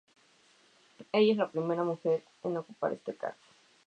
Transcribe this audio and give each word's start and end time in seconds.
Ella 1.13 1.31
es 1.31 1.37
la 1.37 1.51
primera 1.51 1.83
mujer 1.83 2.23
en 2.43 2.57
ocupar 2.57 2.91
este 2.93 3.15
cargo. 3.15 3.37